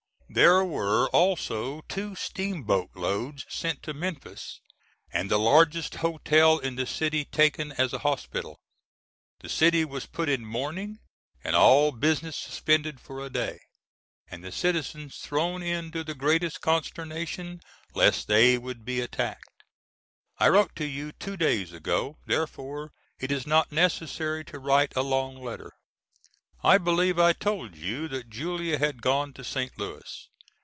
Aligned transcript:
There 0.33 0.63
were 0.63 1.09
also 1.09 1.81
two 1.89 2.15
steamboat 2.15 2.91
loads 2.95 3.45
sent 3.49 3.83
to 3.83 3.93
Memphis 3.93 4.61
and 5.11 5.29
the 5.29 5.37
largest 5.37 5.95
hotel 5.95 6.57
in 6.57 6.77
the 6.77 6.85
city 6.85 7.25
taken 7.25 7.73
as 7.73 7.91
a 7.91 7.99
hospital. 7.99 8.57
The 9.41 9.49
city 9.49 9.83
was 9.83 10.05
put 10.05 10.29
in 10.29 10.45
mourning 10.45 10.99
and 11.43 11.53
all 11.53 11.91
business 11.91 12.37
suspended 12.37 13.01
for 13.01 13.19
a 13.19 13.29
day: 13.29 13.59
and 14.29 14.41
the 14.41 14.53
citizens 14.53 15.17
thrown 15.17 15.61
into 15.63 16.01
the 16.01 16.15
greatest 16.15 16.61
consternation 16.61 17.59
lest 17.93 18.29
they 18.29 18.57
would 18.57 18.85
be 18.85 19.01
attacked. 19.01 19.65
I 20.37 20.47
wrote 20.47 20.77
to 20.77 20.85
you 20.85 21.11
two 21.11 21.35
days 21.35 21.73
ago, 21.73 22.19
therefore 22.25 22.93
it 23.19 23.33
is 23.33 23.45
not 23.45 23.73
necessary 23.73 24.45
to 24.45 24.59
write 24.59 24.95
a 24.95 25.01
long 25.03 25.35
letter. 25.43 25.73
I 26.63 26.77
believe 26.77 27.17
I 27.17 27.33
told 27.33 27.75
you 27.75 28.07
that 28.09 28.29
Julia 28.29 28.77
had 28.77 29.01
gone 29.01 29.33
to 29.33 29.43
St. 29.43 29.79
Louis. 29.79 30.27